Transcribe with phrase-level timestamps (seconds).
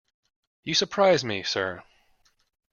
[0.63, 1.83] You surprise me, sir.